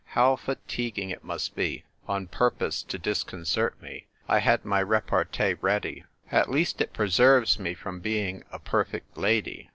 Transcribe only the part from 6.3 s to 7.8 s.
At least it preserves me